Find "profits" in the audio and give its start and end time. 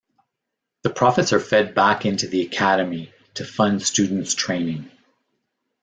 0.89-1.31